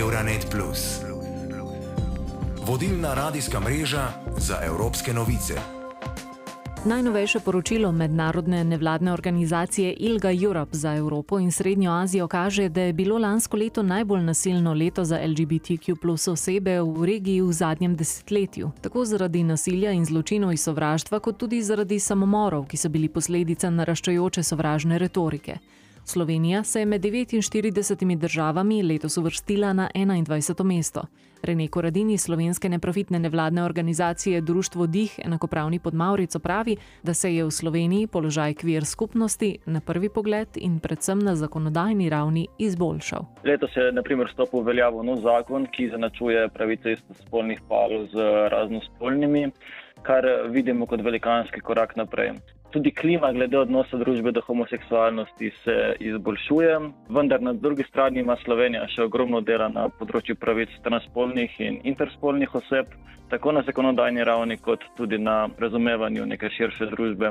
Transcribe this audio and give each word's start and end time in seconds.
Euronet. 0.00 0.56
Vodilna 2.66 3.14
radijska 3.14 3.60
mreža 3.60 4.08
za 4.36 4.58
evropske 4.64 5.12
novice. 5.12 5.54
Najnovejše 6.84 7.40
poročilo 7.40 7.92
mednarodne 7.92 8.64
nevladne 8.64 9.12
organizacije 9.12 9.92
ILGA 9.92 10.30
Europe 10.44 10.76
za 10.76 10.94
Evropo 10.94 11.38
in 11.38 11.52
Srednjo 11.52 11.92
Azijo 11.92 12.28
kaže, 12.28 12.68
da 12.68 12.80
je 12.80 12.92
bilo 12.92 13.18
lansko 13.18 13.56
leto 13.56 13.82
najbolj 13.82 14.22
nasilno 14.22 14.74
leto 14.74 15.04
za 15.04 15.20
LGBTQ 15.26 15.96
plus 15.96 16.28
osebe 16.28 16.80
v 16.80 17.04
regiji 17.04 17.40
v 17.40 17.52
zadnjem 17.52 17.96
desetletju, 17.96 18.70
tako 18.80 19.04
zaradi 19.04 19.42
nasilja 19.42 19.92
in 19.92 20.04
zločinov 20.04 20.52
iz 20.52 20.62
sovraštva, 20.62 21.18
kot 21.18 21.36
tudi 21.36 21.62
zaradi 21.62 22.00
samomorov, 22.00 22.66
ki 22.66 22.76
so 22.76 22.88
bili 22.88 23.08
posledica 23.08 23.70
naraščajoče 23.70 24.42
sovražne 24.42 24.98
retorike. 24.98 25.58
Slovenija 26.06 26.62
se 26.62 26.80
je 26.80 26.86
med 26.86 27.02
49 27.02 28.18
državami 28.18 28.82
letos 28.82 29.16
uvrstila 29.16 29.72
na 29.72 29.88
21. 29.94 30.64
mesto. 30.64 31.02
Rene 31.42 31.68
Koradini 31.68 32.18
slovenske 32.18 32.68
neprofitne 32.68 33.18
nevladne 33.18 33.64
organizacije 33.64 34.40
Društvo 34.40 34.86
Dih 34.86 35.20
enakopravni 35.24 35.78
pod 35.78 35.94
Maurico 35.94 36.38
pravi, 36.38 36.76
da 37.02 37.14
se 37.14 37.34
je 37.34 37.44
v 37.44 37.50
Sloveniji 37.50 38.06
položaj 38.06 38.54
kvir 38.54 38.84
skupnosti 38.84 39.58
na 39.66 39.80
prvi 39.80 40.08
pogled 40.08 40.48
in 40.56 40.78
predvsem 40.80 41.18
na 41.18 41.36
zakonodajni 41.36 42.08
ravni 42.08 42.46
izboljšal. 42.58 43.24
Letos 43.44 43.76
je 43.76 43.92
naprimer 43.92 44.28
stopil 44.32 44.60
v 44.60 44.64
veljavo 44.64 45.02
nov 45.02 45.20
zakon, 45.20 45.66
ki 45.66 45.88
zanačuje 45.88 46.48
pravice 46.48 46.92
istospolnih 46.92 47.60
parov 47.68 48.06
z 48.12 48.48
raznospolnimi, 48.50 49.50
kar 50.02 50.24
vidimo 50.50 50.86
kot 50.86 51.00
velikanski 51.00 51.60
korak 51.60 51.96
naprej 51.96 52.32
tudi 52.74 52.90
klima 52.90 53.32
glede 53.32 53.58
odnosa 53.58 53.96
družbe 53.96 54.32
do 54.34 54.40
homoseksualnosti 54.42 55.50
se 55.64 55.74
izboljšuje, 56.00 56.78
vendar 57.08 57.42
na 57.42 57.52
drugi 57.52 57.84
strani 57.88 58.20
ima 58.20 58.34
Slovenija 58.44 58.88
še 58.90 59.04
ogromno 59.06 59.40
dela 59.40 59.68
na 59.70 59.86
področju 59.98 60.34
pravic 60.42 60.72
transspolnih 60.82 61.54
in 61.62 61.76
interspolnih 61.86 62.54
oseb, 62.58 62.90
tako 63.30 63.52
na 63.54 63.62
zakonodajni 63.66 64.26
ravni, 64.26 64.56
kot 64.58 64.82
tudi 64.98 65.20
na 65.22 65.44
razumevanju 65.58 66.26
neke 66.26 66.50
širše 66.50 66.90
družbe. 66.96 67.30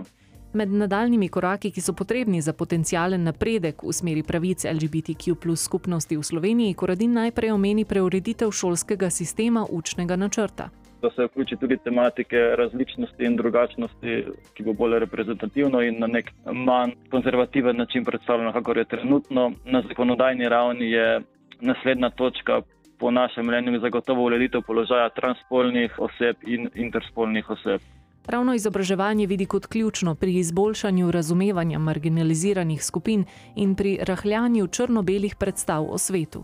Med 0.54 0.72
nadaljnimi 0.72 1.28
koraki, 1.34 1.74
ki 1.74 1.82
so 1.82 1.96
potrebni 1.98 2.40
za 2.46 2.54
potencijalen 2.54 3.26
napredek 3.28 3.84
v 3.84 3.92
smeri 3.92 4.24
pravic 4.24 4.64
LGBTQ 4.70 5.36
plus 5.44 5.66
skupnosti 5.68 6.16
v 6.16 6.24
Sloveniji, 6.24 6.78
Koradin 6.78 7.18
najprej 7.20 7.52
omeni 7.52 7.84
preureditev 7.90 8.54
šolskega 8.54 9.10
sistema 9.12 9.66
učnega 9.68 10.16
načrta 10.16 10.70
da 11.04 11.10
se 11.16 11.26
vključi 11.26 11.56
tudi 11.60 11.78
tematike 11.78 12.38
različnosti 12.58 13.24
in 13.28 13.36
drugačnosti, 13.36 14.12
ki 14.54 14.64
bo 14.64 14.74
bolj 14.74 15.00
reprezentativno 15.00 15.82
in 15.82 16.00
na 16.00 16.08
nek 16.08 16.32
manj 16.46 16.94
konzervativen 17.12 17.78
način 17.78 18.06
predstavljeno, 18.06 18.54
kako 18.54 18.72
je 18.72 18.86
trenutno. 18.86 19.52
Na 19.66 19.82
zakonodajni 19.88 20.50
ravni 20.50 20.92
je 20.92 21.22
naslednja 21.62 22.10
točka. 22.10 22.62
Po 23.00 23.12
našem 23.12 23.46
mnenju 23.46 23.80
zagotovo 23.80 24.24
ureditev 24.26 24.62
položaja 24.68 25.10
transspolnih 25.10 26.00
oseb 26.00 26.36
in 26.48 26.70
interspolnih 26.76 27.50
oseb. 27.50 27.82
Ravno 28.28 28.54
izobraževanje 28.54 29.28
vidi 29.28 29.46
kot 29.46 29.66
ključno 29.66 30.16
pri 30.16 30.38
izboljšanju 30.40 31.12
razumevanja 31.12 31.80
marginaliziranih 31.80 32.84
skupin 32.84 33.26
in 33.56 33.76
pri 33.76 33.98
rahljanju 34.02 34.68
črno-belih 34.68 35.36
predstav 35.36 35.86
o 35.90 35.98
svetu. 35.98 36.44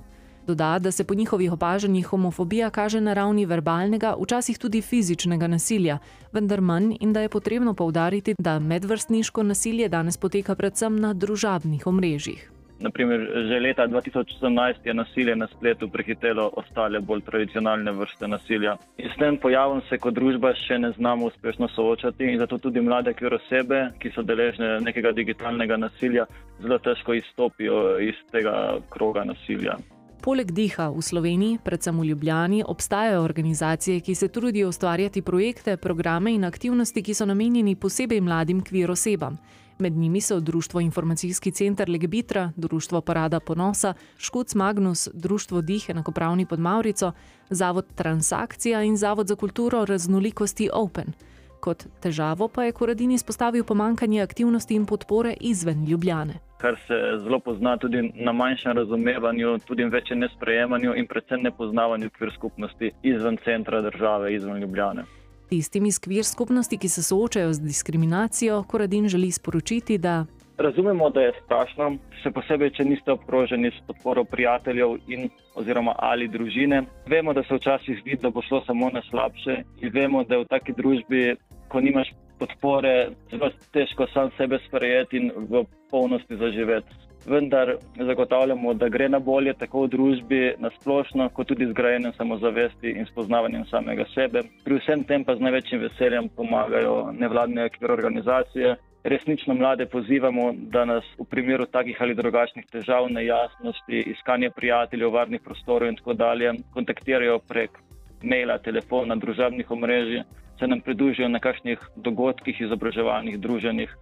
Doda, 0.49 0.79
da 0.79 0.91
se 0.91 1.03
po 1.03 1.13
njihovih 1.13 1.51
opažanjih 1.53 2.07
homofobija 2.07 2.69
kaže 2.69 3.01
na 3.01 3.13
ravni 3.13 3.45
verbalnega, 3.45 4.15
včasih 4.21 4.57
tudi 4.57 4.81
fizičnega 4.81 5.47
nasilja, 5.47 5.97
vendar 6.33 6.61
manj 6.61 6.95
in 6.99 7.13
da 7.13 7.21
je 7.21 7.29
potrebno 7.29 7.73
povdariti, 7.73 8.33
da 8.39 8.59
medvrstniško 8.59 9.43
nasilje 9.43 9.89
danes 9.89 10.17
poteka 10.17 10.55
predvsem 10.55 10.95
na 10.95 11.13
družabnih 11.13 11.87
omrežjih. 11.87 12.49
Naprimer, 12.79 13.19
že 13.49 13.59
leta 13.59 13.85
2018 13.87 14.87
je 14.87 14.93
nasilje 14.93 15.35
na 15.35 15.47
spletu 15.47 15.89
prehitelo 15.89 16.49
ostale 16.55 16.99
bolj 16.99 17.21
tradicionalne 17.27 17.91
vrste 17.91 18.27
nasilja. 18.27 18.77
In 18.97 19.09
s 19.13 19.19
tem 19.19 19.37
pojavom 19.37 19.81
se 19.89 19.97
kot 19.97 20.17
družba 20.17 20.55
še 20.55 20.79
ne 20.79 20.91
znamo 20.97 21.29
uspešno 21.29 21.67
soočati 21.75 22.31
in 22.31 22.39
zato 22.39 22.57
tudi 22.57 22.81
mlade 22.81 23.13
kvir 23.13 23.37
osebe, 23.37 23.83
ki 23.99 24.15
so 24.15 24.23
deležne 24.23 24.79
nekega 24.81 25.11
digitalnega 25.11 25.77
nasilja, 25.77 26.25
zelo 26.63 26.79
težko 26.79 27.13
izstopijo 27.13 27.99
iz 27.99 28.17
tega 28.31 28.79
kroga 28.89 29.27
nasilja. 29.27 29.77
Poleg 30.19 30.51
diha 30.51 30.89
v 30.91 30.99
Sloveniji, 30.99 31.57
predvsem 31.63 31.95
v 31.95 32.11
Ljubljani, 32.11 32.63
obstajajo 32.67 33.21
organizacije, 33.23 33.99
ki 33.99 34.15
se 34.15 34.27
trudijo 34.27 34.69
ustvarjati 34.69 35.21
projekte, 35.21 35.77
programe 35.77 36.33
in 36.33 36.43
aktivnosti, 36.43 37.03
ki 37.03 37.13
so 37.13 37.25
namenjeni 37.25 37.75
posebej 37.75 38.21
mladim 38.21 38.59
kvir 38.61 38.91
osebam. 38.91 39.37
Med 39.79 39.93
njimi 39.97 40.21
so 40.21 40.39
Društvo 40.39 40.79
informacijski 40.79 41.51
center 41.51 41.89
Legbitra, 41.89 42.51
Društvo 42.55 43.01
Parada 43.01 43.39
ponosa, 43.39 43.93
Škoc 44.17 44.55
Magnus, 44.55 45.07
Društvo 45.13 45.61
Dih 45.61 45.89
enakopravni 45.89 46.45
pod 46.45 46.59
Maurico, 46.59 47.11
Zavod 47.49 47.85
Transakcija 47.95 48.83
in 48.83 48.97
Zavod 48.97 49.27
za 49.27 49.35
kulturo 49.35 49.85
raznolikosti 49.85 50.69
Open. 50.73 51.13
Kot 51.59 51.87
težavo 52.01 52.47
pa 52.47 52.63
je 52.63 52.71
Koradin 52.71 53.11
izpostavil 53.11 53.63
pomankanje 53.63 54.21
aktivnosti 54.21 54.75
in 54.75 54.85
podpore 54.85 55.33
izven 55.39 55.85
Ljubljane 55.85 56.39
kar 56.61 56.75
se 56.87 56.93
zelo 57.23 57.39
pozna 57.39 57.77
tudi 57.77 58.11
na 58.15 58.31
manjšem 58.31 58.71
razumevanju, 58.77 59.59
tudi 59.67 59.83
večjem 59.83 60.19
nesprejemanju 60.19 60.95
in 60.95 61.07
predvsem 61.07 61.41
nepoznavanju 61.43 62.09
kvir 62.09 62.31
skupnosti 62.35 62.91
izven 63.03 63.37
centra 63.43 63.81
države, 63.81 64.33
izven 64.35 64.61
Ljubljane. 64.61 65.03
Tistim 65.49 65.85
iz 65.85 65.99
kvir 65.99 66.23
skupnosti, 66.23 66.77
ki 66.77 66.89
se 66.89 67.03
soočajo 67.03 67.53
z 67.53 67.61
diskriminacijo, 67.61 68.63
Koradin 68.63 69.07
želi 69.07 69.31
sporočiti, 69.31 69.97
da. 69.97 70.25
Razumemo, 70.57 71.09
da 71.09 71.21
je 71.21 71.33
strašno, 71.45 71.93
še 72.21 72.31
posebej, 72.35 72.73
če 72.75 72.83
niste 72.83 73.11
obkroženi 73.11 73.71
s 73.71 73.79
podporo 73.87 74.25
prijateljev 74.27 74.97
in 75.07 75.29
oziroma 75.55 75.93
ali 75.97 76.27
družine. 76.27 76.83
Vemo, 77.07 77.33
da 77.33 77.43
se 77.43 77.55
včasih 77.55 78.01
zdi, 78.01 78.17
da 78.21 78.29
bo 78.29 78.43
šlo 78.43 78.59
samo 78.67 78.89
na 78.93 79.01
slabše 79.09 79.61
in 79.79 79.93
vemo, 79.93 80.23
da 80.23 80.35
je 80.35 80.43
v 80.43 80.49
taki 80.51 80.75
družbi, 80.75 81.23
ko 81.69 81.81
nimaš 81.81 82.09
podpore, 82.39 83.11
zelo 83.31 83.51
težko 83.73 84.07
sam 84.13 84.31
sebe 84.37 84.59
sprejeti 84.67 85.17
in 85.17 85.31
v 85.35 85.63
polnosti 85.91 86.35
zaživeti. 86.35 86.95
Vendar 87.27 87.73
zagotavljamo, 87.99 88.73
da 88.73 88.87
gre 88.89 89.09
na 89.09 89.19
bolje 89.19 89.53
tako 89.53 89.83
v 89.83 89.89
družbi 89.95 90.39
na 90.63 90.69
splošno, 90.79 91.27
kot 91.35 91.49
tudi 91.51 91.67
z 91.67 91.75
grajenjem 91.75 92.13
samozavesti 92.15 92.93
in 92.95 93.05
spoznavanjem 93.11 93.65
samega 93.67 94.05
sebe. 94.13 94.45
Pri 94.63 94.79
vsem 94.79 95.03
tem 95.03 95.25
pa 95.27 95.35
z 95.35 95.43
največjim 95.43 95.83
veseljem 95.83 96.29
pomagajo 96.35 97.11
nevladne 97.11 97.67
organizacije. 97.89 98.77
Resnično 99.03 99.53
mlade 99.55 99.85
pozivamo, 99.85 100.53
da 100.71 100.85
nas 100.85 101.05
v 101.19 101.27
primeru 101.29 101.65
takih 101.65 102.01
ali 102.01 102.15
drugačnih 102.15 102.65
težav, 102.71 103.11
nejasnosti, 103.11 104.03
iskanja 104.15 104.51
prijateljev, 104.55 105.11
varnih 105.11 105.43
prostorov 105.43 105.89
in 105.89 105.95
tako 105.95 106.13
dalje 106.13 106.53
kontaktirajo 106.73 107.39
prek 107.47 107.79
maila, 108.23 108.57
telefona, 108.63 109.15
družabnih 109.15 109.71
omrežij 109.71 110.23
se 110.59 110.67
nam 110.67 110.81
pridružijo 110.81 111.29
na 111.29 111.39
kakšnih 111.39 111.79
dogodkih, 111.95 112.61
izobraževalnih 112.61 113.39
druženjih, 113.39 113.95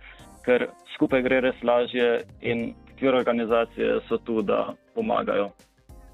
ker 0.45 0.68
skupaj 0.95 1.22
gre 1.22 1.41
res 1.45 1.63
lažje 1.63 2.23
in 2.41 2.73
kjer 3.00 3.16
organizacije 3.16 4.00
so 4.07 4.18
tu, 4.18 4.41
da 4.41 4.73
pomagajo. 4.95 5.51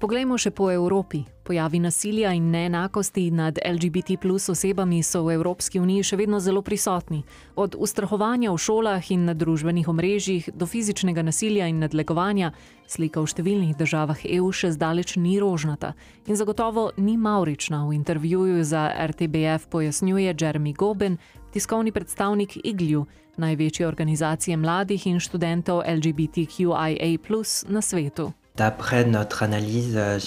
Poglejmo 0.04 0.36
še 0.36 0.50
po 0.52 0.66
Evropi. 0.68 1.22
Pojavi 1.48 1.78
nasilja 1.80 2.34
in 2.36 2.50
neenakosti 2.52 3.22
nad 3.32 3.56
LGBT 3.56 4.18
plus 4.20 4.50
osebami 4.52 4.98
so 5.00 5.22
v 5.24 5.38
Evropski 5.38 5.80
uniji 5.80 6.04
še 6.04 6.18
vedno 6.20 6.40
zelo 6.44 6.60
prisotni. 6.60 7.22
Od 7.56 7.72
ustrahovanja 7.72 8.52
v 8.52 8.60
šolah 8.60 9.08
in 9.16 9.24
na 9.24 9.32
družbenih 9.32 9.88
omrežjih 9.88 10.50
do 10.52 10.68
fizičnega 10.68 11.24
nasilja 11.24 11.70
in 11.72 11.80
nadlegovanja 11.80 12.52
slika 12.84 13.24
v 13.24 13.32
številnih 13.32 13.72
državah 13.80 14.26
EU 14.28 14.52
še 14.52 14.74
zdaleč 14.76 15.16
ni 15.16 15.38
rožnata 15.40 15.94
in 16.28 16.36
zagotovo 16.36 16.90
ni 17.00 17.16
maurična. 17.16 17.86
V 17.88 17.96
intervjuju 17.96 18.60
za 18.60 18.84
RTBF 19.08 19.72
pojasnjuje 19.72 20.36
Jeremy 20.36 20.76
Goben, 20.76 21.16
tiskovni 21.56 21.96
predstavnik 21.96 22.60
IGLU, 22.60 23.06
največje 23.40 23.88
organizacije 23.88 24.60
mladih 24.60 25.08
in 25.08 25.16
študentov 25.16 25.80
LGBTQIA 25.88 27.14
plus 27.24 27.64
na 27.72 27.80
svetu. 27.80 28.34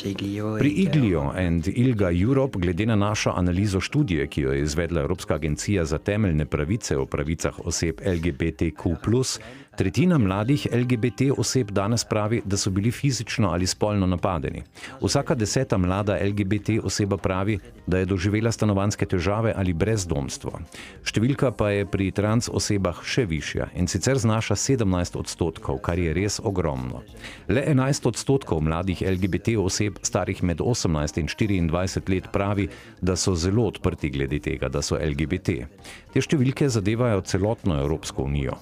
Iglio. 0.06 0.57
Pri 0.57 0.69
Iglio 0.69 1.34
in 1.40 1.63
Ilga 1.66 2.10
Europe, 2.12 2.60
glede 2.60 2.86
na 2.86 2.96
našo 2.96 3.31
analizo 3.36 3.80
študije, 3.80 4.28
ki 4.28 4.42
jo 4.42 4.51
je 4.51 4.62
izvedla 4.62 5.01
Evropska 5.01 5.36
agencija 5.36 5.86
za 5.86 5.98
temeljne 5.98 6.46
pravice 6.46 6.98
o 6.98 7.06
pravicah 7.06 7.60
oseb 7.60 8.01
LGBTQ, 8.06 8.96
Tretjina 9.77 10.18
mladih 10.18 10.68
LGBT 10.74 11.21
oseb 11.38 11.71
danes 11.71 12.03
pravi, 12.03 12.41
da 12.45 12.57
so 12.57 12.69
bili 12.69 12.91
fizično 12.91 13.50
ali 13.53 13.68
spolno 13.68 14.07
napadeni. 14.07 14.63
Vsaka 15.01 15.35
deseta 15.35 15.77
mlada 15.77 16.18
LGBT 16.24 16.69
oseba 16.83 17.18
pravi, 17.18 17.59
da 17.88 17.97
je 17.97 18.06
doživela 18.06 18.51
stanovanske 18.51 19.06
težave 19.06 19.53
ali 19.56 19.74
brezdomstvo. 19.74 20.51
Številka 21.06 21.51
pa 21.51 21.69
je 21.69 21.85
pri 21.85 22.09
trans 22.12 22.50
osebah 22.50 23.03
še 23.06 23.27
višja 23.29 23.68
in 23.77 23.85
sicer 23.85 24.18
znaša 24.18 24.57
17 24.57 25.19
odstotkov, 25.21 25.77
kar 25.85 26.01
je 26.01 26.15
res 26.18 26.39
ogromno. 26.44 27.03
Le 27.47 27.62
11 27.69 28.09
odstotkov 28.09 28.65
mladih 28.65 29.06
LGBT 29.06 29.59
oseb 29.62 30.01
starih 30.01 30.41
med 30.41 30.57
18 30.65 31.21
in 31.21 31.29
24 31.29 32.09
let 32.15 32.31
pravi, 32.33 32.65
da 33.01 33.13
so 33.13 33.35
zelo 33.35 33.69
odprti 33.69 34.09
glede 34.09 34.41
tega, 34.41 34.74
da 34.74 34.81
so 34.81 34.97
LGBT. 34.97 35.69
Te 36.13 36.25
številke 36.25 36.65
zadevajo 36.65 37.21
celotno 37.29 37.77
Evropsko 37.85 38.25
unijo. 38.25 38.57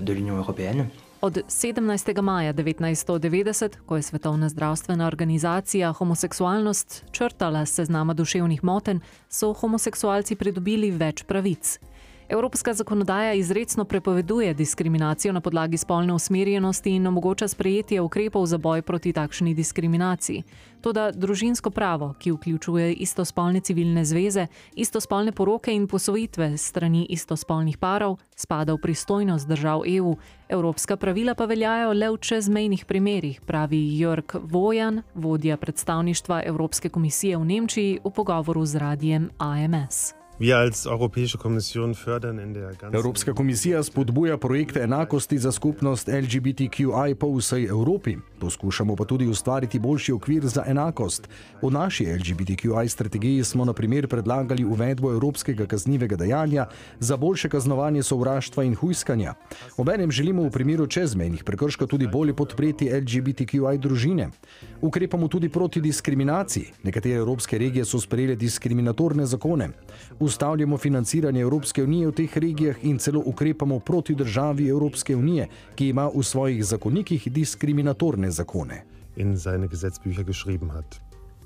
De 0.00 0.12
l'Union 0.12 0.36
européenne. 0.36 0.86
Od 1.22 1.38
17. 1.48 2.22
maja 2.22 2.52
1990, 2.52 3.76
ko 3.86 3.96
je 3.96 4.02
Svetovna 4.02 4.48
zdravstvena 4.48 5.06
organizacija 5.06 5.92
homoseksualnost 5.92 7.04
črtala 7.10 7.66
s 7.66 7.74
seznama 7.74 8.14
duševnih 8.14 8.64
motenj, 8.64 8.98
so 9.28 9.52
homoseksualci 9.52 10.34
pridobili 10.34 10.90
več 10.90 11.22
pravic. 11.22 11.78
Evropska 12.28 12.74
zakonodaja 12.74 13.32
izredno 13.32 13.84
prepoveduje 13.84 14.54
diskriminacijo 14.54 15.32
na 15.32 15.40
podlagi 15.40 15.76
spolne 15.76 16.12
usmerjenosti 16.12 16.90
in 16.90 17.06
omogoča 17.06 17.48
sprejetje 17.48 18.00
ukrepov 18.00 18.46
za 18.46 18.58
boj 18.58 18.82
proti 18.82 19.12
takšni 19.12 19.54
diskriminaciji. 19.54 20.42
Toda 20.80 21.10
družinsko 21.10 21.70
pravo, 21.70 22.14
ki 22.18 22.30
vključuje 22.32 22.92
istospolne 22.92 23.60
civilne 23.60 24.04
zveze, 24.04 24.46
istospolne 24.74 25.32
poroke 25.32 25.74
in 25.74 25.86
posvojitve 25.86 26.56
strani 26.58 27.06
istospolnih 27.10 27.78
parov, 27.78 28.16
spada 28.36 28.74
v 28.74 28.78
pristojnost 28.78 29.48
držav 29.48 29.82
EU. 29.86 30.16
Evropska 30.48 30.96
pravila 30.96 31.34
pa 31.34 31.44
veljajo 31.44 31.92
le 31.92 32.10
v 32.10 32.18
čezmejnih 32.18 32.84
primerjih, 32.84 33.40
pravi 33.40 33.98
Jörg 33.98 34.40
Vojan, 34.42 35.02
vodja 35.14 35.56
predstavništva 35.56 36.42
Evropske 36.46 36.88
komisije 36.88 37.36
v 37.36 37.44
Nemčiji, 37.44 38.00
v 38.04 38.10
pogovoru 38.10 38.66
z 38.66 38.76
radijem 38.76 39.30
AMS. 39.38 40.21
Evropska 42.92 43.34
komisija 43.34 43.82
spodbuja 43.82 44.38
projekte 44.38 44.80
enakosti 44.80 45.38
za 45.38 45.52
skupnost 45.52 46.08
LGBTQI 46.08 47.14
po 47.20 47.36
vsej 47.36 47.64
Evropi. 47.64 48.16
Poskušamo 48.40 48.96
pa 48.96 49.04
tudi 49.04 49.26
ustvariti 49.26 49.78
boljši 49.78 50.12
okvir 50.12 50.46
za 50.46 50.64
enakost. 50.66 51.28
V 51.62 51.70
naši 51.70 52.04
LGBTQI 52.04 52.88
strategiji 52.88 53.44
smo 53.44 53.64
na 53.64 53.72
primer 53.72 54.08
predlagali 54.08 54.64
uvedbo 54.64 55.12
evropskega 55.12 55.66
kaznivega 55.66 56.16
dejanja 56.16 56.66
za 57.00 57.16
boljše 57.16 57.48
kaznovanje 57.48 58.02
sovraštva 58.02 58.64
in 58.64 58.74
hujskanja. 58.74 59.34
Obenem 59.76 60.10
želimo 60.10 60.42
v 60.42 60.50
primeru 60.50 60.86
čezmejnih 60.86 61.44
prekrškov 61.44 61.88
tudi 61.88 62.06
bolje 62.06 62.34
podpreti 62.34 62.90
LGBTQI 62.90 63.78
družine. 63.78 64.30
Ukrepamo 64.80 65.28
tudi 65.28 65.48
proti 65.48 65.80
diskriminaciji. 65.80 66.66
Nekatere 66.82 67.14
evropske 67.14 67.58
regije 67.58 67.84
so 67.84 68.00
sprejele 68.00 68.34
diskriminatorne 68.34 69.26
zakone 69.26 69.68
ustavljamo 70.24 70.78
financiranje 70.78 71.40
Evropske 71.40 71.82
unije 71.82 72.06
v 72.06 72.12
teh 72.12 72.38
regijah 72.38 72.76
in 72.82 72.98
celo 72.98 73.22
ukrepamo 73.26 73.78
proti 73.78 74.14
državi 74.14 74.68
Evropske 74.68 75.16
unije, 75.16 75.48
ki 75.74 75.88
ima 75.88 76.10
v 76.14 76.22
svojih 76.22 76.64
zakonikih 76.64 77.32
diskriminatorne 77.32 78.30
zakone. 78.30 78.84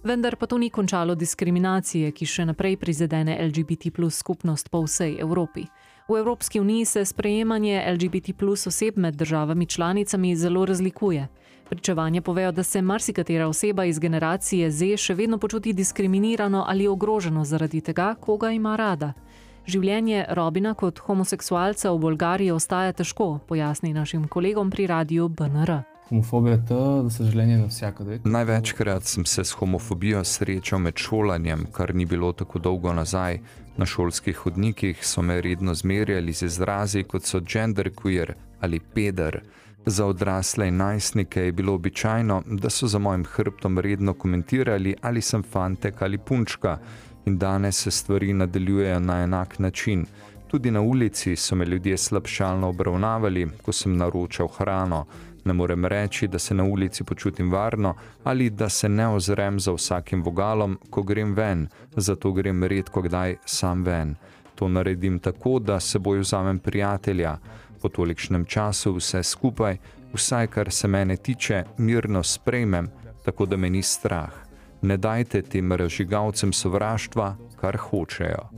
Vendar 0.04 0.36
pa 0.36 0.46
to 0.46 0.58
ni 0.58 0.70
končalo 0.70 1.14
diskriminacije, 1.14 2.12
ki 2.12 2.26
še 2.26 2.44
naprej 2.44 2.76
prizadene 2.76 3.38
LGBT 3.48 3.90
plus 3.94 4.20
skupnost 4.22 4.70
po 4.70 4.84
vsej 4.84 5.16
Evropi. 5.20 5.64
V 6.08 6.18
Evropski 6.18 6.60
uniji 6.60 6.84
se 6.84 7.04
sprejemanje 7.04 7.82
LGBT 7.92 8.36
plus 8.38 8.66
oseb 8.66 8.96
med 8.96 9.14
državami 9.14 9.66
članicami 9.66 10.36
zelo 10.36 10.64
razlikuje. 10.66 11.28
Pričevanje 11.68 12.20
povejo, 12.20 12.52
da 12.52 12.62
se 12.62 12.82
marsikatera 12.82 13.48
oseba 13.48 13.84
iz 13.84 13.98
generacije 13.98 14.70
Z 14.70 14.96
še 14.96 15.14
vedno 15.14 15.38
počuti 15.38 15.72
diskriminirano 15.72 16.64
ali 16.68 16.86
ogroženo 16.88 17.44
zaradi 17.44 17.80
tega, 17.80 18.14
koga 18.20 18.50
ima 18.50 18.76
rada. 18.76 19.12
Življenje 19.66 20.26
Robina 20.30 20.74
kot 20.74 21.00
homoseksualca 21.02 21.90
v 21.90 21.98
Bolgariji 21.98 22.54
ostaja 22.54 22.92
težko, 22.92 23.40
pojasni 23.48 23.90
našim 23.92 24.28
kolegom 24.28 24.70
pri 24.70 24.86
radiju 24.86 25.28
BNR. 25.28 25.80
Homofobija 26.08 26.54
je 26.54 26.66
to, 26.68 26.82
da 27.02 27.10
se 27.10 27.24
življenje 27.26 27.56
na 27.58 27.66
vsako. 27.66 28.04
Največkrat 28.24 29.08
sem 29.10 29.24
se 29.26 29.42
s 29.44 29.56
homofobijo 29.58 30.22
srečal 30.24 30.78
med 30.78 31.02
šolanjem, 31.02 31.66
kar 31.74 31.94
ni 31.94 32.06
bilo 32.06 32.30
tako 32.32 32.62
dolgo 32.62 32.92
nazaj. 32.94 33.40
Na 33.76 33.86
šolskih 33.86 34.38
hodnikih 34.44 35.02
so 35.02 35.22
me 35.22 35.40
redno 35.42 35.74
zmerjali 35.74 36.32
z 36.32 36.46
izrazi 36.46 37.02
kot 37.02 37.26
so 37.26 37.40
genderqueer 37.42 38.36
ali 38.62 38.78
peder. 38.80 39.40
Za 39.88 40.06
odrasle 40.06 40.68
in 40.68 40.76
najstnike 40.76 41.40
je 41.40 41.52
bilo 41.52 41.74
običajno, 41.74 42.42
da 42.46 42.70
so 42.70 42.86
za 42.86 42.98
mojim 42.98 43.24
hrbtom 43.24 43.78
redno 43.78 44.14
komentirali, 44.14 44.94
ali 45.02 45.20
sem 45.20 45.42
fantek 45.42 46.02
ali 46.02 46.18
punčka, 46.18 46.78
in 47.26 47.38
danes 47.38 47.82
se 47.82 47.90
stvari 47.90 48.32
nadaljujejo 48.32 49.00
na 49.00 49.22
enak 49.22 49.58
način. 49.58 50.06
Tudi 50.48 50.70
na 50.70 50.80
ulici 50.80 51.36
so 51.36 51.54
me 51.56 51.64
ljudje 51.64 51.96
slabšalno 51.96 52.68
obravnavali, 52.68 53.48
ko 53.62 53.72
sem 53.72 53.96
naročal 53.96 54.48
hrano. 54.48 55.04
Ne 55.44 55.52
morem 55.52 55.84
reči, 55.84 56.28
da 56.28 56.38
se 56.38 56.54
na 56.54 56.64
ulici 56.64 57.04
počutim 57.04 57.52
varno 57.52 57.94
ali 58.24 58.50
da 58.50 58.68
se 58.68 58.88
ne 58.88 59.08
ozrem 59.08 59.60
za 59.60 59.72
vsakim 59.72 60.22
vogalom, 60.22 60.78
ko 60.90 61.02
grem 61.02 61.34
ven, 61.34 61.68
zato 61.96 62.32
grem 62.32 62.64
redko 62.64 63.02
kdaj 63.02 63.36
sam 63.44 63.82
ven. 63.82 64.16
To 64.54 64.68
naredim 64.68 65.18
tako, 65.18 65.58
da 65.58 65.80
seboj 65.80 66.18
vzamem 66.18 66.58
prijatelja 66.58 67.38
po 67.82 67.88
tolikšnem 67.88 68.44
času 68.44 68.94
vse 68.96 69.22
skupaj, 69.22 69.78
vsaj 70.14 70.46
kar 70.46 70.72
se 70.72 70.88
mene 70.88 71.16
tiče, 71.16 71.64
mirno 71.78 72.22
sprejmem, 72.22 72.88
tako 73.24 73.46
da 73.46 73.56
me 73.56 73.70
ni 73.70 73.82
strah. 73.82 74.32
Ne 74.82 74.96
dajte 74.96 75.42
tem 75.42 75.72
razžigalcem 75.72 76.52
sovraštva, 76.52 77.36
kar 77.60 77.76
hočejo. 77.76 78.48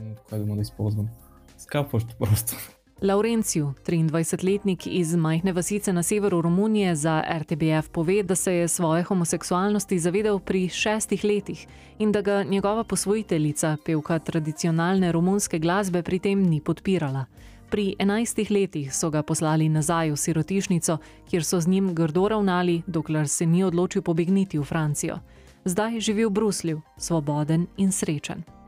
Laurenciju, 3.01 3.73
23-letnik 3.87 4.87
iz 4.87 5.15
majhne 5.15 5.53
vasice 5.53 5.93
na 5.93 6.03
severu 6.03 6.41
Romunije, 6.41 6.95
za 6.95 7.23
RTBF 7.39 7.89
pove, 7.91 8.23
da 8.23 8.35
se 8.35 8.53
je 8.53 8.67
svoje 8.67 9.03
homoseksualnosti 9.03 9.99
zavedal 9.99 10.39
pri 10.39 10.67
šestih 10.69 11.23
letih 11.23 11.67
in 11.99 12.11
da 12.11 12.21
ga 12.21 12.43
njegova 12.43 12.83
posvojiteljica, 12.83 13.77
pevka 13.85 14.19
tradicionalne 14.19 15.11
romunske 15.11 15.59
glasbe, 15.59 16.03
pri 16.03 16.19
tem 16.19 16.43
ni 16.43 16.61
podpirala. 16.61 17.25
Pri 17.69 17.95
enajstih 17.99 18.51
letih 18.51 18.93
so 18.95 19.11
ga 19.13 19.21
poslali 19.21 19.69
nazaj 19.69 20.11
v 20.11 20.17
sirotišnico, 20.17 20.97
kjer 21.29 21.43
so 21.45 21.59
z 21.61 21.67
njim 21.67 21.93
grdo 21.95 22.27
ravnali, 22.27 22.81
dokler 22.87 23.27
se 23.27 23.45
ni 23.45 23.63
odločil 23.63 24.01
pobegniti 24.01 24.57
v 24.59 24.63
Francijo. 24.63 25.19
Zdaj 25.65 25.99
živi 25.99 26.25
v 26.25 26.29
Bruslju, 26.29 26.81
svoboden 26.97 27.67
in 27.77 27.91
srečen. 27.91 28.58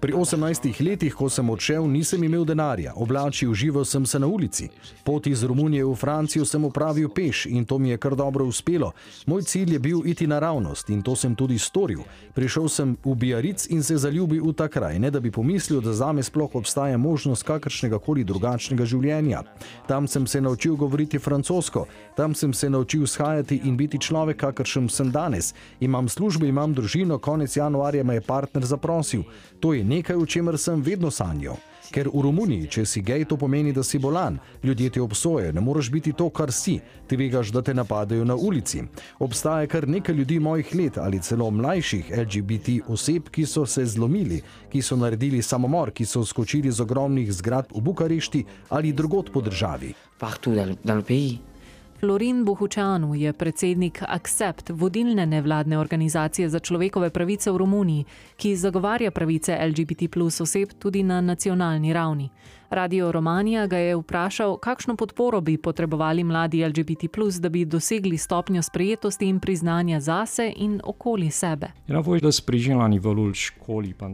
Pri 0.00 0.12
18 0.12 0.80
letih, 0.84 1.14
ko 1.14 1.30
sem 1.32 1.48
odšel, 1.50 1.86
nisem 1.88 2.24
imel 2.24 2.44
denarja, 2.44 2.92
oblačil 2.96 3.54
živo 3.54 3.84
sem 3.84 4.06
se 4.06 4.18
na 4.18 4.26
ulici. 4.26 4.68
Pot 5.04 5.26
iz 5.26 5.42
Romunije 5.42 5.84
v 5.84 5.94
Francijo 5.96 6.44
sem 6.44 6.64
opravil 6.64 7.08
peš 7.08 7.46
in 7.46 7.64
to 7.64 7.78
mi 7.78 7.88
je 7.90 7.96
kar 7.96 8.16
dobro 8.16 8.44
uspelo. 8.44 8.92
Moj 9.26 9.42
cilj 9.42 9.72
je 9.72 9.78
bil 9.78 10.02
iti 10.04 10.26
naravnost 10.26 10.90
in 10.90 11.02
to 11.02 11.16
sem 11.16 11.34
tudi 11.34 11.58
storil. 11.58 12.04
Prišel 12.34 12.68
sem 12.68 12.96
v 13.04 13.14
Biaric 13.14 13.66
in 13.70 13.82
se 13.82 13.96
zaljubil 13.96 14.44
v 14.44 14.52
ta 14.52 14.68
kraj, 14.68 14.98
ne 14.98 15.10
da 15.10 15.20
bi 15.20 15.30
pomislil, 15.30 15.80
da 15.80 15.96
zame 15.96 16.22
sploh 16.22 16.54
obstaja 16.54 16.98
možnost 16.98 17.48
kakršnega 17.48 17.98
koli 17.98 18.24
drugačnega 18.24 18.84
življenja. 18.84 19.42
Tam 19.88 20.04
sem 20.04 20.26
se 20.26 20.40
naučil 20.40 20.76
govoriti 20.76 21.18
francosko, 21.18 21.86
tam 22.16 22.34
sem 22.34 22.52
se 22.52 22.70
naučil 22.70 23.06
shajati 23.06 23.62
in 23.64 23.76
biti 23.76 23.98
človek, 23.98 24.36
kakršen 24.36 24.88
sem 24.88 25.10
danes. 25.10 25.54
Imam 25.80 26.08
službo, 26.08 26.44
imam 26.46 26.74
družino, 26.74 27.18
konec 27.18 27.56
januarja 27.56 27.85
januarja 27.86 28.04
me 28.04 28.14
je 28.14 28.20
partner 28.20 28.64
zaprosil. 28.64 29.22
To 29.60 29.72
je 29.74 29.84
nekaj, 29.84 30.16
o 30.16 30.26
čemer 30.26 30.58
sem 30.58 30.82
vedno 30.82 31.10
sanjal. 31.10 31.56
Ker 31.90 32.08
v 32.10 32.18
Romuniji, 32.18 32.66
če 32.66 32.82
si 32.84 33.00
gej, 33.00 33.24
to 33.30 33.36
pomeni, 33.38 33.72
da 33.72 33.82
si 33.82 33.98
bolan. 33.98 34.40
Ljudje 34.62 34.90
te 34.90 35.00
obsojajo, 35.00 35.52
ne 35.52 35.60
moreš 35.60 35.90
biti 35.90 36.12
to, 36.12 36.28
kar 36.30 36.50
si. 36.52 36.80
Ti 37.06 37.16
vegaš, 37.16 37.52
da 37.54 37.62
te 37.62 37.74
napadajo 37.74 38.24
na 38.24 38.34
ulici. 38.34 38.82
Obstaja 39.22 39.66
kar 39.70 39.86
nekaj 39.88 40.14
ljudi 40.14 40.40
mojih 40.40 40.74
let 40.74 40.98
ali 40.98 41.22
celo 41.22 41.50
mlajših 41.50 42.10
LGBT 42.10 42.90
oseb, 42.90 43.30
ki 43.30 43.46
so 43.46 43.66
se 43.66 43.86
zlomili, 43.86 44.42
ki 44.72 44.82
so 44.82 44.96
naredili 44.96 45.42
samomor, 45.42 45.94
ki 45.94 46.04
so 46.04 46.24
skočili 46.24 46.70
z 46.70 46.82
ogromnih 46.82 47.32
zgradb 47.32 47.70
v 47.70 47.80
Bukarešti 47.80 48.44
ali 48.68 48.92
drugot 48.92 49.30
po 49.32 49.40
državi. 49.40 49.94
Partout 50.18 50.56
dans 50.82 50.98
le 50.98 51.04
pays. 51.04 51.55
Florin 52.00 52.44
Bohučanu 52.44 53.14
je 53.14 53.32
predsednik 53.32 54.02
Accept, 54.08 54.70
vodilne 54.70 55.26
nevladne 55.26 55.78
organizacije 55.78 56.48
za 56.48 56.58
človekove 56.58 57.10
pravice 57.10 57.50
v 57.50 57.56
Romuniji, 57.56 58.04
ki 58.36 58.56
zagovarja 58.56 59.10
pravice 59.10 59.58
LGBT 59.68 60.10
plus 60.12 60.40
oseb 60.40 60.68
tudi 60.78 61.02
na 61.02 61.20
nacionalni 61.20 61.92
ravni. 61.92 62.30
Radio 62.70 63.12
Romanija 63.12 63.66
ga 63.66 63.76
je 63.76 63.96
vprašal, 63.96 64.56
kakšno 64.56 64.96
podporo 64.96 65.40
bi 65.40 65.58
potrebovali 65.58 66.24
mladi 66.24 66.64
LGBT, 66.64 67.04
da 67.40 67.48
bi 67.48 67.64
dosegli 67.64 68.18
stopnjo 68.18 68.62
sprejetosti 68.62 69.28
in 69.28 69.40
priznanja 69.40 70.00
zase 70.00 70.52
in 70.56 70.80
okoli 70.84 71.30
sebe. 71.30 71.66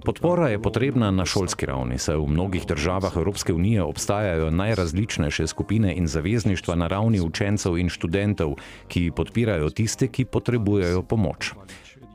Podpora 0.04 0.48
je 0.48 0.62
potrebna 0.62 1.10
na 1.10 1.24
šolski 1.24 1.66
ravni, 1.66 1.98
saj 1.98 2.16
v 2.16 2.26
mnogih 2.26 2.66
državah 2.66 3.12
Evropske 3.16 3.52
unije 3.52 3.82
obstajajo 3.82 4.50
najrazličnejše 4.50 5.46
skupine 5.46 5.94
in 5.96 6.06
zavezništva 6.06 6.74
na 6.74 6.86
ravni 6.86 7.20
učencev 7.20 7.78
in 7.78 7.88
študentov, 7.88 8.54
ki 8.88 9.10
podpirajo 9.16 9.70
tiste, 9.70 10.08
ki 10.08 10.24
potrebujejo 10.24 11.02
pomoč. 11.02 11.52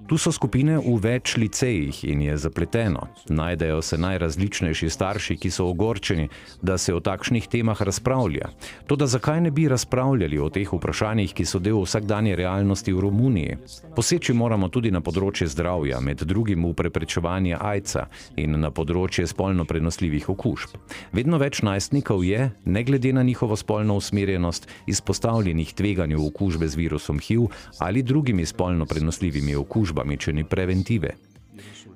Tu 0.08 0.16
so 0.16 0.32
skupine 0.32 0.78
v 0.80 0.94
več 1.04 1.34
licejih 1.36 1.98
in 2.08 2.22
je 2.24 2.38
zapleteno. 2.40 3.10
Najdejo 3.28 3.82
se 3.84 3.98
najrazličnejši 4.00 4.88
starši, 4.88 5.36
ki 5.36 5.50
so 5.52 5.66
ogorčeni, 5.68 6.30
da 6.64 6.78
se 6.80 6.94
o 6.96 7.02
takšnih 7.04 7.50
temah 7.52 7.76
razpravlja. 7.76 8.48
Toda 8.88 9.04
zakaj 9.04 9.42
ne 9.44 9.52
bi 9.52 9.66
razpravljali 9.68 10.40
o 10.40 10.48
teh 10.48 10.72
vprašanjih, 10.72 11.34
ki 11.36 11.44
so 11.44 11.60
del 11.60 11.82
vsakdanje 11.84 12.38
realnosti 12.40 12.94
v 12.96 13.04
Romuniji? 13.04 13.58
Poseči 14.00 14.32
moramo 14.32 14.70
tudi 14.72 14.94
na 14.96 15.02
področje 15.04 15.50
zdravja, 15.52 16.00
med 16.00 16.24
drugim 16.24 16.64
v 16.64 16.72
preprečevanje 16.80 17.60
ajca 17.60 18.06
in 18.40 18.56
na 18.64 18.72
področje 18.72 19.28
spolno 19.28 19.68
prenosljivih 19.68 20.30
okužb. 20.32 20.80
Vedno 21.12 21.36
več 21.36 21.60
najstnikov 21.68 22.24
je, 22.24 22.48
ne 22.64 22.86
glede 22.88 23.12
na 23.12 23.28
njihovo 23.28 23.60
spolno 23.60 24.00
usmerjenost, 24.00 24.72
izpostavljenih 24.88 25.76
tveganju 25.76 26.24
okužbe 26.32 26.72
z 26.72 26.80
virusom 26.80 27.20
HIV 27.20 27.52
ali 27.84 28.08
drugimi 28.08 28.48
spolno 28.48 28.88
prenosljivimi 28.88 29.60
okužbami 29.60 29.97
službami, 29.98 30.18
če 30.18 30.34
ni 30.34 30.44
preventive. 30.46 31.27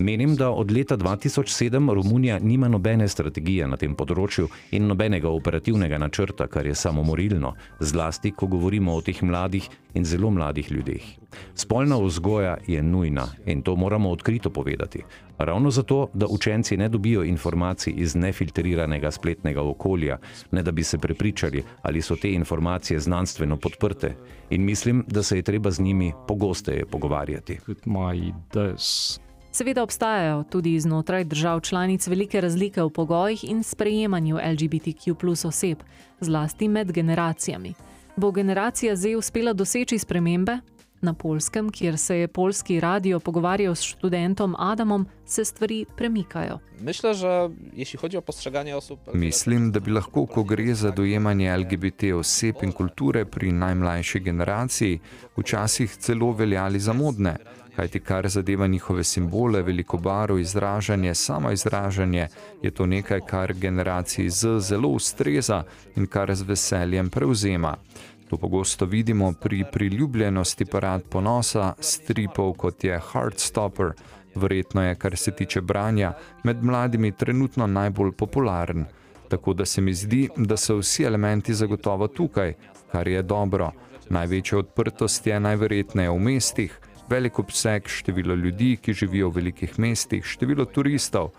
Menim, 0.02 0.36
da 0.36 0.50
od 0.50 0.72
leta 0.72 0.98
2007 0.98 1.94
Romunija 1.94 2.40
nima 2.40 2.68
nobene 2.68 3.08
strategije 3.08 3.68
na 3.68 3.78
tem 3.78 3.94
področju 3.96 4.48
in 4.72 4.88
nobenega 4.90 5.30
operativnega 5.30 6.00
načrta, 6.02 6.48
kar 6.50 6.66
je 6.66 6.76
samomorilno, 6.76 7.54
zlasti, 7.80 8.32
ko 8.32 8.48
govorimo 8.50 8.96
o 8.98 9.02
teh 9.06 9.22
mladih 9.24 9.68
in 9.94 10.06
zelo 10.06 10.32
mladih 10.32 10.72
ljudeh. 10.72 11.06
Spolna 11.56 12.00
vzgoja 12.02 12.58
je 12.68 12.82
nujna 12.82 13.28
in 13.46 13.62
to 13.62 13.76
moramo 13.76 14.10
odkrito 14.10 14.50
povedati. 14.50 15.04
Ravno 15.38 15.72
zato, 15.72 16.08
da 16.14 16.28
učenci 16.30 16.78
ne 16.78 16.90
dobijo 16.90 17.24
informacij 17.24 17.94
iz 17.98 18.16
nefiltriranega 18.16 19.12
spletnega 19.12 19.62
okolja, 19.62 20.18
ne 20.52 20.64
da 20.64 20.72
bi 20.72 20.84
se 20.84 20.98
prepričali, 20.98 21.64
ali 21.82 22.02
so 22.02 22.16
te 22.16 22.34
informacije 22.34 23.00
znanstveno 23.00 23.58
podprte. 23.58 24.16
In 24.50 24.66
mislim, 24.66 25.06
da 25.08 25.24
se 25.24 25.38
je 25.38 25.42
treba 25.42 25.72
z 25.72 25.82
njimi 25.82 26.14
pogosteje 26.28 26.86
pogovarjati. 26.86 27.60
Seveda 29.52 29.84
obstajajo 29.84 30.44
tudi 30.44 30.80
znotraj 30.80 31.24
držav 31.24 31.60
članic 31.60 32.08
velike 32.08 32.42
razlike 32.42 32.84
v 32.84 32.90
pogojih 32.90 33.44
in 33.44 33.64
sprejemanju 33.64 34.38
LGBTQ 34.38 35.16
plus 35.16 35.46
oseb, 35.46 35.78
zlasti 36.20 36.68
med 36.68 36.92
generacijami. 36.92 37.74
Bo 38.16 38.32
generacija 38.32 38.96
Z 38.96 39.16
uspela 39.16 39.54
doseči 39.54 39.98
spremembe? 39.98 40.58
Na 41.02 41.14
polskem, 41.14 41.70
kjer 41.70 41.98
se 41.98 42.18
je 42.18 42.28
polski 42.28 42.80
radio 42.80 43.20
pogovarjal 43.20 43.76
s 43.76 43.82
študentom 43.82 44.56
Adamom, 44.60 45.08
se 45.26 45.46
stvari 45.46 45.86
premikajo. 45.98 46.60
Myślę, 46.82 47.16
że 47.16 47.50
jeśli 47.74 48.00
chodzi 48.00 48.18
o 48.18 48.22
postrzeganie 48.22 48.78
osób. 48.78 49.00
Mislim, 49.14 49.72
da 49.72 49.80
bi 49.80 49.92
lahko, 49.92 50.28
ko 50.28 50.44
gre 50.44 50.76
za 50.76 50.92
dojemanje 50.92 51.58
LGBT 51.58 52.04
oseb 52.16 52.56
in 52.64 52.72
kulture 52.72 53.26
pri 53.26 53.52
najmlajši 53.52 54.20
generaciji, 54.20 55.00
včasih 55.38 55.96
celo 55.96 56.32
veljali 56.32 56.80
za 56.80 56.94
modne 56.94 57.38
kajti 57.76 58.00
kar 58.00 58.30
zadeva 58.30 58.68
njihove 58.68 59.04
simbole, 59.04 59.62
veliko 59.62 59.98
barov, 59.98 60.40
izražanje, 60.40 61.16
samo 61.16 61.52
izražanje, 61.52 62.28
je 62.62 62.72
to 62.72 62.86
nekaj, 62.86 63.20
kar 63.20 63.54
generaciji 63.54 64.30
Z 64.30 64.60
zelo 64.60 64.90
ustreza 64.90 65.64
in 65.96 66.08
kar 66.08 66.36
z 66.36 66.42
veseljem 66.42 67.10
prevzema. 67.10 67.76
To 68.30 68.38
pogosto 68.38 68.86
vidimo 68.86 69.34
pri 69.42 69.66
priljubljenosti 69.72 70.66
parad 70.66 71.04
ponosa, 71.04 71.74
stripov 71.80 72.54
kot 72.54 72.84
je 72.84 73.00
Heartstopper, 73.12 73.92
verjetno 74.36 74.84
je, 74.84 74.96
kar 74.96 75.18
se 75.18 75.32
tiče 75.32 75.62
branja, 75.62 76.14
med 76.44 76.64
mladimi 76.64 77.12
trenutno 77.12 77.68
najbolj 77.68 78.12
popularen. 78.12 78.86
Tako 79.30 79.54
da 79.54 79.66
se 79.66 79.82
mi 79.82 79.94
zdi, 79.94 80.30
da 80.38 80.58
so 80.58 80.78
vsi 80.78 81.04
elementi 81.04 81.54
zagotovo 81.54 82.08
tukaj, 82.08 82.54
kar 82.92 83.08
je 83.08 83.22
dobro. 83.22 83.72
Največja 84.10 84.58
odprtost 84.58 85.28
je 85.28 85.40
najverjetneje 85.40 86.10
v 86.10 86.20
mestih, 86.20 86.80
velik 87.12 87.40
obseg, 87.40 87.88
število 87.88 88.36
ljudi, 88.36 88.78
ki 88.82 88.94
živijo 88.94 89.30
v 89.30 89.42
velikih 89.42 89.80
mestih, 89.80 90.24
število 90.26 90.66
turistov. 90.66 91.34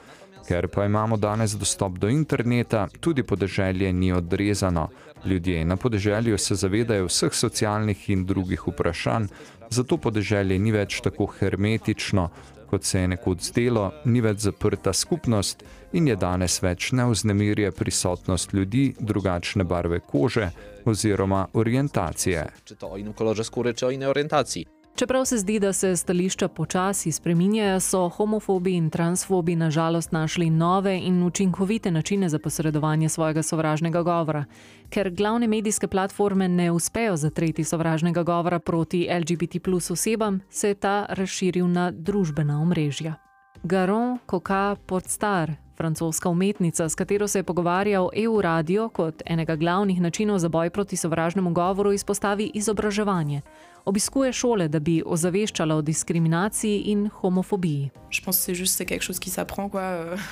Ker 0.47 0.67
pa 0.69 0.85
imamo 0.85 1.17
danes 1.17 1.55
dostop 1.57 1.99
do 2.03 2.11
interneta, 2.11 2.89
tudi 3.01 3.23
podeželje 3.23 3.93
ni 3.93 4.13
odrezano. 4.13 4.89
Ljudje 5.25 5.65
na 5.65 5.77
podeželju 5.77 6.39
se 6.39 6.55
zavedajo 6.55 7.07
vseh 7.07 7.35
socialnih 7.35 8.11
in 8.11 8.27
drugih 8.27 8.67
vprašanj, 8.67 9.29
zato 9.71 9.97
podeželje 9.97 10.59
ni 10.59 10.73
več 10.75 10.99
tako 11.01 11.27
hermetično, 11.39 12.29
kot 12.71 12.85
se 12.85 13.01
je 13.01 13.09
nekoč 13.15 13.49
zdelo, 13.53 13.93
ni 14.05 14.21
več 14.21 14.43
zaprta 14.49 14.93
skupnost 14.93 15.63
in 15.93 16.09
je 16.09 16.17
danes 16.17 16.59
več 16.63 16.91
neuznemirje 16.93 17.71
prisotnost 17.71 18.53
ljudi 18.53 18.95
drugačne 18.99 19.65
barve 19.65 20.01
kože 20.01 20.51
oziroma 20.85 21.47
orientacije. 21.53 22.47
Če 22.65 22.81
to 22.81 22.95
o 22.97 23.01
inem 23.01 23.15
kolorze 23.15 23.47
skóry, 23.47 23.77
če 23.79 23.87
o 23.87 23.93
ine 23.95 24.09
orientaciji. 24.11 24.82
Čeprav 24.95 25.25
se 25.25 25.39
zdi, 25.39 25.59
da 25.59 25.73
se 25.73 25.97
stališča 25.97 26.49
počasi 26.49 27.13
spreminjajo, 27.13 27.81
so 27.81 28.09
homofobi 28.09 28.75
in 28.77 28.91
transfobi 28.91 29.57
nažalost 29.57 30.13
našli 30.13 30.51
nove 30.51 30.99
in 30.99 31.23
učinkovite 31.23 31.91
načine 31.91 32.29
za 32.29 32.39
posredovanje 32.39 33.09
svojega 33.09 33.43
sovražnega 33.43 34.03
govora. 34.03 34.45
Ker 34.91 35.11
glavne 35.11 35.49
medijske 35.49 35.89
platforme 35.89 36.49
ne 36.49 36.71
uspejo 36.71 37.17
zatreti 37.17 37.65
sovražnega 37.65 38.23
govora 38.23 38.59
proti 38.59 39.09
LGBT 39.21 39.63
plus 39.65 39.91
osebam, 39.91 40.41
se 40.51 40.69
je 40.69 40.75
ta 40.75 41.07
razširil 41.09 41.69
na 41.69 41.91
družbena 41.91 42.61
omrežja. 42.61 43.15
Garon 43.63 44.19
Koka 44.27 44.77
Podstar, 44.87 45.53
francoska 45.77 46.29
umetnica, 46.29 46.89
s 46.89 46.95
katero 46.95 47.29
se 47.29 47.39
je 47.39 47.43
pogovarjal 47.43 48.11
EU 48.15 48.41
Radio 48.41 48.89
kot 48.89 49.23
enega 49.27 49.57
glavnih 49.57 50.01
načinov 50.01 50.39
za 50.39 50.49
boj 50.49 50.71
proti 50.71 50.97
sovražnemu 50.97 51.51
govoru, 51.51 51.93
izpostavi 51.93 52.51
izobraževanje 52.55 53.41
obiskuje 53.85 54.33
šole, 54.33 54.69
da 54.69 54.81
bi 54.81 55.03
ozaveščala 55.07 55.77
o 55.77 55.83
diskriminaciji 55.83 56.83
in 56.93 57.09
homofobiji. 57.09 57.91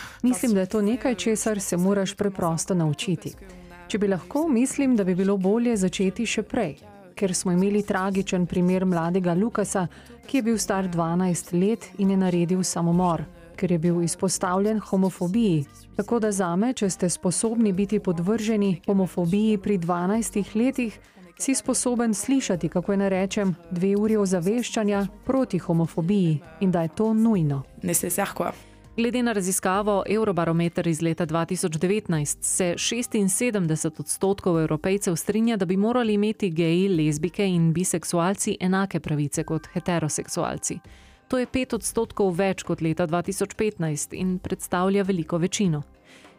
Mislim, 0.23 0.55
da 0.55 0.61
je 0.61 0.67
to 0.67 0.83
nekaj, 0.83 1.15
česar 1.15 1.61
se 1.61 1.77
moraš 1.77 2.15
preprosto 2.15 2.75
naučiti. 2.75 3.35
Če 3.89 3.99
bi 3.99 4.09
lahko, 4.09 4.49
mislim, 4.49 4.97
da 4.97 5.05
bi 5.05 5.15
bilo 5.19 5.35
bolje 5.37 5.73
začeti 5.77 6.23
še 6.27 6.45
prej, 6.47 6.77
ker 7.19 7.35
smo 7.35 7.51
imeli 7.53 7.83
tragičen 7.83 8.45
primer 8.47 8.85
mladega 8.87 9.35
Lukasa, 9.35 9.89
ki 10.27 10.37
je 10.39 10.43
bil 10.47 10.59
star 10.63 10.87
12 10.87 11.51
let 11.59 11.89
in 11.99 12.13
je 12.15 12.19
naredil 12.21 12.63
samomor, 12.63 13.25
ker 13.59 13.73
je 13.73 13.79
bil 13.83 13.99
izpostavljen 14.07 14.79
homofobiji. 14.79 15.65
Tako 15.97 16.21
da 16.23 16.31
zame, 16.31 16.71
če 16.73 16.91
ste 16.91 17.11
sposobni 17.11 17.73
biti 17.73 17.99
podvrženi 17.99 18.77
homofobiji 18.87 19.59
pri 19.59 19.79
12 19.79 20.55
letih, 20.55 21.01
si 21.43 21.55
sposoben 21.55 22.15
slišati, 22.15 22.69
kako 22.69 22.97
naj 22.97 23.09
rečem, 23.09 23.55
dve 23.71 23.97
uri 23.97 24.17
ozaveščanja 24.17 25.07
proti 25.25 25.59
homofobiji 25.59 26.39
in 26.61 26.71
da 26.71 26.83
je 26.83 26.89
to 26.89 27.15
nujno. 27.15 27.63
Glede 28.97 29.23
na 29.23 29.33
raziskavo 29.33 30.05
Eurobarometer 30.09 30.87
iz 30.87 31.03
leta 31.03 31.27
2019 31.27 32.37
se 32.41 32.75
76 32.77 34.01
odstotkov 34.01 34.61
evropejcev 34.61 35.17
strinja, 35.17 35.57
da 35.57 35.65
bi 35.65 35.77
morali 35.77 36.15
imeti 36.15 36.51
geji, 36.51 36.89
lezbike 36.89 37.47
in 37.47 37.73
biseksualci 37.73 38.57
enake 38.61 39.01
pravice 39.01 39.45
kot 39.45 39.69
heteroseksualci. 39.73 40.79
To 41.29 41.39
je 41.39 41.47
5 41.47 41.75
odstotkov 41.75 42.35
več 42.37 42.63
kot 42.63 42.81
leta 42.83 43.07
2015 43.07 44.15
in 44.19 44.39
predstavlja 44.39 45.03
veliko 45.03 45.39
večino. 45.39 45.83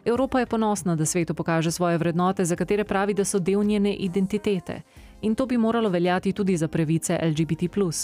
Evropa 0.04 0.40
je 0.40 0.46
ponosna, 0.46 0.96
da 0.96 1.06
svetu 1.06 1.34
pokaže 1.34 1.70
svoje 1.70 1.98
vrednote, 1.98 2.44
za 2.44 2.56
katere 2.56 2.84
pravi, 2.84 3.14
da 3.14 3.24
so 3.24 3.38
del 3.38 3.64
njene 3.64 3.94
identitete. 3.94 4.80
In 5.20 5.34
to 5.34 5.46
bi 5.46 5.56
moralo 5.56 5.88
veljati 5.88 6.32
tudi 6.32 6.56
za 6.56 6.68
pravice 6.68 7.18
LGBT, 7.22 7.62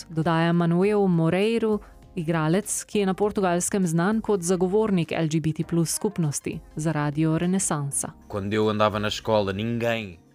dodaja 0.09 0.53
Manuel 0.53 1.07
Moreiro, 1.07 1.79
igralec, 2.15 2.85
ki 2.85 2.99
je 2.99 3.07
na 3.07 3.15
portugalskem 3.15 3.87
znan 3.87 4.21
kot 4.21 4.43
zagovornik 4.43 5.13
LGBT 5.23 5.87
skupnosti 5.87 6.61
za 6.77 6.93
radio 6.93 7.39
Renesansa. 7.39 8.13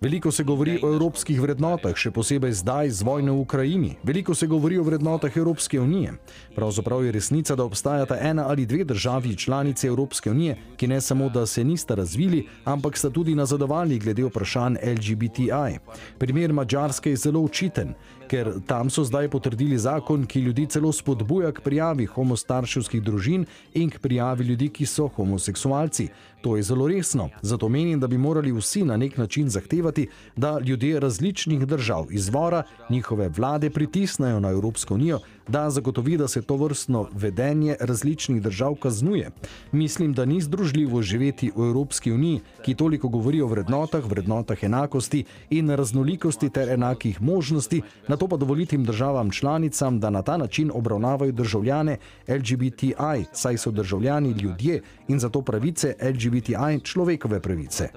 Veliko 0.04 0.32
se 0.32 0.44
govori 0.44 0.80
o 0.84 0.90
evropskih 0.92 1.38
vrednotah, 1.40 1.96
še 1.96 2.10
posebej 2.12 2.52
zdaj 2.60 2.90
z 2.92 3.06
vojno 3.08 3.38
v 3.38 3.44
Ukrajini. 3.46 3.92
Veliko 4.04 4.34
se 4.36 4.50
govori 4.52 4.76
o 4.76 4.84
vrednotah 4.84 5.32
Evropske 5.32 5.80
unije. 5.80 6.18
Pravzaprav 6.58 7.06
je 7.06 7.14
resnica, 7.16 7.56
da 7.56 7.64
obstajata 7.64 8.18
ena 8.20 8.50
ali 8.52 8.66
dve 8.66 8.84
državi 8.84 9.32
članice 9.40 9.88
Evropske 9.88 10.32
unije, 10.32 10.58
ki 10.76 10.90
ne 10.92 11.00
samo, 11.02 11.30
da 11.30 11.46
se 11.46 11.64
nista 11.64 11.96
razvili, 11.96 12.42
ampak 12.66 13.00
sta 13.00 13.10
tudi 13.10 13.36
nazadovali 13.36 14.00
glede 14.00 14.28
vprašanj 14.28 14.76
LGBTI. 14.84 15.80
Primer 16.20 16.54
Mačarske 16.54 17.16
je 17.16 17.24
zelo 17.24 17.40
učiten, 17.40 17.96
ker 18.28 18.52
tam 18.68 18.90
so 18.90 19.06
zdaj 19.08 19.30
potrdili 19.32 19.78
zakon, 19.80 20.28
ki 20.28 20.44
ljudi 20.44 20.68
celo 20.68 20.92
spodbuja 20.92 21.52
k 21.56 21.64
prijavi 21.64 22.10
homostarševskih 22.12 23.02
družin 23.04 23.46
in 23.74 23.90
k 23.90 24.04
prijavi 24.04 24.52
ljudi, 24.52 24.68
ki 24.70 24.86
so 24.86 25.08
homoseksualci. 25.08 26.10
To 26.44 26.58
je 26.58 26.64
zelo 26.64 26.88
resno, 26.92 27.30
zato 27.42 27.70
menim, 27.70 28.00
da 28.00 28.08
bi 28.08 28.18
morali 28.18 28.52
vsi 28.52 28.84
na 28.84 28.98
nek 28.98 29.18
način 29.18 29.50
zahtevati, 29.50 29.93
zahtevati, 29.94 30.08
da 30.36 30.60
ljudje 30.60 31.00
različnih 31.00 31.66
držav 31.68 32.08
izvora 32.12 32.64
njihove 32.90 33.30
vlade 33.30 33.70
pritisnejo 33.70 34.40
na 34.40 34.50
Evropsko 34.50 34.94
unijo, 34.94 35.20
da 35.48 35.70
zagotovi, 35.70 36.18
da 36.18 36.28
se 36.28 36.42
to 36.42 36.56
vrstno 36.56 37.08
vedenje 37.14 37.76
različnih 37.80 38.42
držav 38.42 38.76
kaznuje. 38.76 39.30
Mislim, 39.72 40.14
da 40.14 40.26
ni 40.26 40.42
združljivo 40.42 41.02
živeti 41.02 41.52
v 41.56 41.68
Evropski 41.68 42.12
uniji, 42.12 42.42
ki 42.62 42.76
toliko 42.76 43.10
govori 43.10 43.42
o 43.42 43.48
vrednotah, 43.48 44.06
vrednotah 44.06 44.64
enakosti 44.64 45.24
in 45.50 45.70
raznolikosti 45.70 46.50
ter 46.50 46.70
enakih 46.70 47.22
možnosti, 47.22 47.82
na 48.08 48.18
to 48.18 48.28
pa 48.28 48.38
dovoliti 48.38 48.78
državam 48.78 49.32
članicam, 49.32 50.00
da 50.00 50.10
na 50.10 50.22
ta 50.22 50.38
način 50.38 50.72
obravnavajo 50.74 51.32
državljane 51.32 51.98
LGBTI, 52.28 53.26
saj 53.32 53.58
so 53.58 53.72
državljani 53.72 54.32
ljudje 54.32 54.82
in 55.08 55.20
zato 55.20 55.42
pravice 55.42 55.96
LGBTI 56.02 56.80
človekove 56.84 57.40
pravice. 57.40 57.90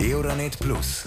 Euronet 0.00 0.58
Plus 0.58 1.06